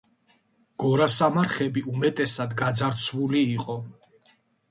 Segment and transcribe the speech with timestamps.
[0.83, 3.77] გორასამარხები უმეტესად გაძარცული იყო.